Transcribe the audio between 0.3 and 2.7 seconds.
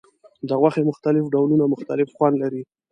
د غوښې مختلف ډولونه مختلف خوند لري.